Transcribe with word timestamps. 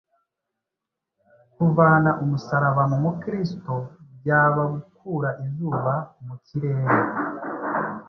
Kuvana 1.53 2.09
umusaraba 2.23 2.83
mu 2.91 2.97
Mukristo 3.05 3.73
byaba 4.19 4.63
gukura 4.73 5.29
izuba 5.45 5.93
mu 6.25 6.35
kirere. 6.45 6.91